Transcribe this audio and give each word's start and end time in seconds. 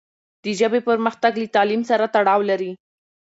د 0.43 0.45
ژبې 0.59 0.79
پرمختګ 0.89 1.33
له 1.41 1.47
تعلیم 1.55 1.81
سره 1.89 2.05
تړاو 2.15 2.41
لري. 2.49 2.71